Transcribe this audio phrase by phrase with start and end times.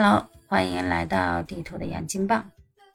[0.00, 2.48] Hello，欢迎来到地图的养金棒。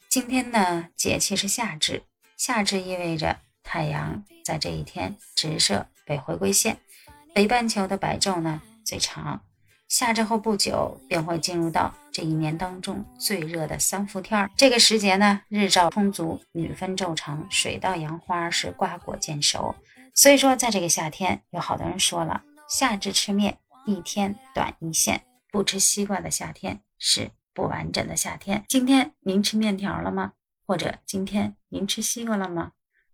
[0.08, 2.02] 今天呢，节气是夏至，
[2.38, 6.78] 夏至意味着太阳在这一天直射北回归线，
[7.36, 9.42] 北半球的白昼呢最长。
[9.90, 14.50] 夏至后不久便会进入到这一年当中最热的三伏天儿。
[14.56, 19.76] 这个时节呢，日照充足，女分昼长，水稻杨花是瓜果见熟。
[20.16, 25.22] 所以说，在这个夏天，有好多人说了，夏至吃面，一天短一线。
[25.52, 28.64] 不吃西瓜的夏天是不完整的夏天。
[28.70, 30.32] 今天您吃面条了吗？
[30.66, 32.72] 或者今天您吃西瓜了吗？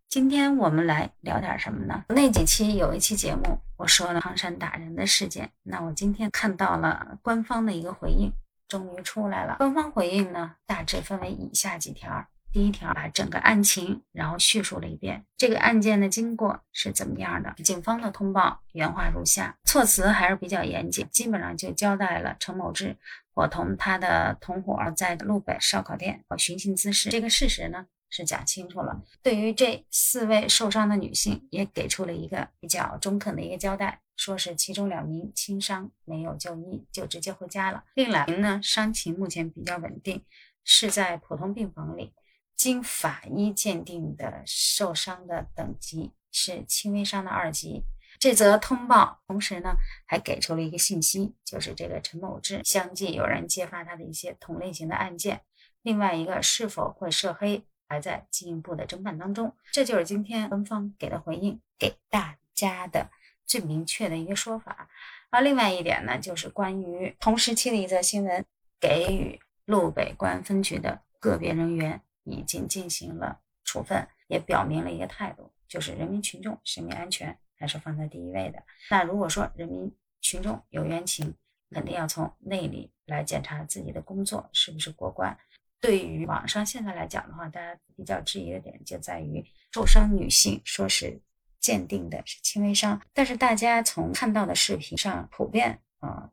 [0.08, 2.06] 今天我们来聊点什么呢？
[2.10, 5.50] 那几期有一期节目，我说了唐山打人的事件。
[5.64, 8.32] 那我今天看到了官方的一个回应，
[8.68, 9.56] 终于出来了。
[9.58, 12.28] 官方回应呢，大致分为以下几条。
[12.52, 17.54] 第一条把整个案情，然后叙述了一遍这个案件的经过是怎么样的。
[17.64, 22.98] 警方的通报原话如下，措辞还是比较严谨，基本上就交代了陈某志
[23.40, 29.02] 伙同他的同伙在路北烧烤店和寻衅滋事这个事实呢是讲清楚了。
[29.24, 37.86] 对于这四位受伤的女性，也给出了一个比较中肯的一个交代，说是其中两名轻伤没有就医，就直接回家了。
[37.94, 40.22] 另两名呢伤情目前比较稳定，
[40.66, 42.12] 是在普通病房里。
[42.58, 47.86] 经法医鉴定的受伤的等级是轻微伤的二级。
[48.20, 55.42] 这则通报同时呢，还给出了一个信息，就是这个陈某志相继有人揭发他的一些同类型的案件。
[55.82, 59.56] 另外一个是否会涉黑，还在进一步的侦办当中。
[59.72, 63.10] 这就是今天官方给的回应，给大家的
[63.46, 64.90] 最明确的一个说法。
[65.30, 68.46] 而另外一点呢，就是关于同时期的一则新闻，
[68.80, 72.02] 给予路北公安分局的个别人员。
[72.26, 78.64] 已经进行了处分，也表明了一个态度，就是人民群众生命安全还是放在第一位的。
[78.90, 81.36] 那如果说人民群众有冤情，
[81.70, 85.38] 肯定要从内里来检查自己的工作是不是过关。
[85.82, 91.22] 对于网上现在来讲的话，大家比较质疑的点就在于受伤女性说是
[91.60, 96.32] 鉴定的是轻微伤，但是大家从看到的视频上普遍啊。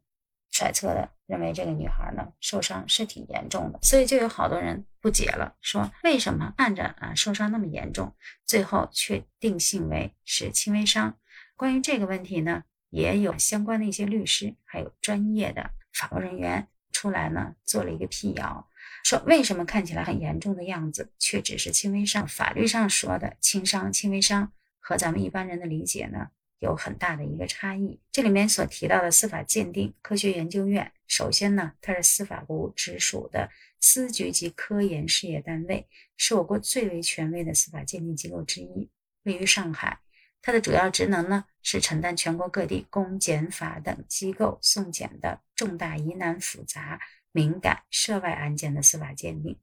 [0.53, 8.15] 揣测的认为这个女孩呢受伤是挺严重的，所以就有好多人不解了，说为什么看着啊受伤那么严重，
[8.47, 11.19] 最后却定性为是轻微伤？
[11.56, 18.69] 关于这个问题呢，也有相关的一些律师还有专业的法务人员出来呢做了一个辟谣，
[19.05, 22.28] 说为什么看起来很严重的样子，却只是轻微伤？
[22.28, 26.28] 法律上说的轻伤、轻微伤和咱们一般人的理解呢？
[26.59, 28.00] 有很大的一个差异。
[28.11, 35.87] 这里面所提到的司法鉴定科学研究院，首先呢，它是司法部直属的司局级科研事业单位，
[36.17, 38.91] 是我国最为权威的司法鉴定机构之一，
[39.25, 40.00] 位于上海。
[40.47, 47.01] 它的主要职能呢，是承担全国各地公检法等机构送检的重大疑难、复杂、
[47.33, 49.59] 敏感涉外案件的司法鉴定。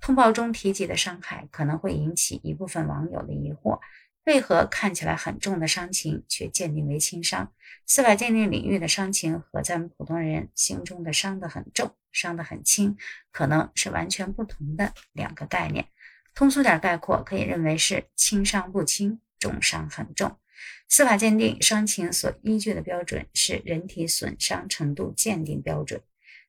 [0.00, 3.78] 通报中提及的伤害，可能会引起一部分网友的疑惑。
[4.24, 7.52] 为何看起来很重的伤情却鉴定为轻伤？
[7.86, 12.96] 司法鉴定领域的伤情和咱们普通人心中的伤得很重、伤得很轻，
[13.30, 15.86] 可能是完全不同的两个概念。
[16.34, 20.38] 通俗点概括，可以认为是轻伤不轻，重伤很重。
[20.88, 26.00] 司法鉴定伤情所依据的标准是人体损伤程度鉴定标准，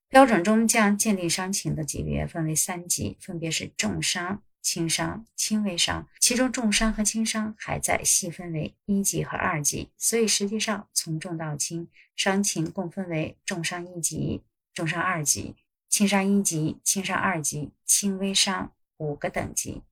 [0.08, 4.42] 标准中将鉴定伤情的级别分为三级，分别是重伤。
[4.62, 14.42] 轻伤、轻微伤，其中重伤和轻伤还在细分为一级和二级，所以实际上从重到轻，伤情共分为重伤一级、
[14.74, 15.56] 重伤二级、
[15.88, 19.84] 轻伤一级、轻伤二级、轻微伤五个等级。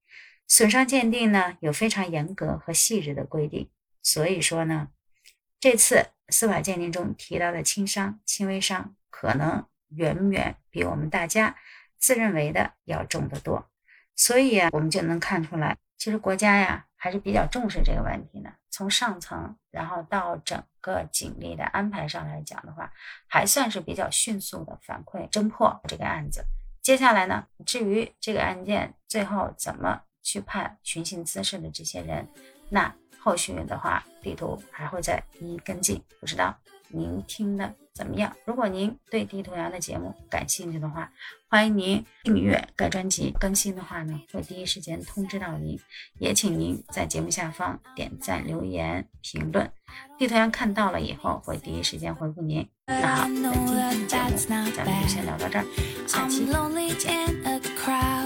[0.47, 3.69] 损伤鉴定呢有非常严格和细致的规定，
[4.01, 4.89] 所以说呢，
[5.59, 11.55] 这次司法鉴定中提到的轻伤、轻微伤，可能远远比我们大家
[11.97, 13.69] 自认为的要重得多。
[14.15, 18.53] 所以啊，我们就能看出来，其实国家呀还是比较重视这个问题的。
[18.69, 22.91] 从上层，然后到整个警力的安排上来讲的话，
[23.27, 26.45] 还算是比较迅速的反馈侦破这个案子。
[26.81, 32.27] 接下来呢，至于这个案件最后怎么去判寻衅滋事的这些人，
[32.69, 36.01] 那后续的话，地图还会再一一跟进。
[36.19, 37.71] 不知道您听的。
[37.93, 38.35] 怎么样？
[38.43, 41.11] 如果您对地图羊的节目感兴趣的话，
[41.47, 43.29] 欢迎您订阅该专辑。
[43.39, 45.79] 更新的话呢，会第一时间通知到您。
[46.17, 49.71] 也请您在节目下方点赞、留言、评论，
[50.17, 52.67] 地图羊看到了以后会第一时间回复您。
[52.87, 55.65] 那好，本期节目咱们就先聊到这儿，
[56.07, 58.22] 下期再见。